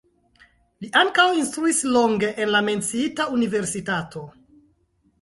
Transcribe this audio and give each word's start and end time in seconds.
Li 0.85 0.89
ankaŭ 1.01 1.25
instruis 1.41 1.83
longe 1.97 2.33
en 2.47 2.57
la 2.57 2.65
menciita 2.73 3.31
universitato. 3.39 4.29